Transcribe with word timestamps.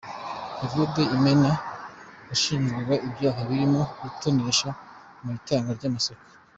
Evode 0.65 1.01
Imena 1.15 1.49
washinjwaga 2.27 2.95
ibyaha 3.07 3.39
birimo 3.49 3.81
itonesha 4.09 4.69
mu 5.23 5.29
itangwa 5.37 5.71
ry’amasoko. 5.77 6.25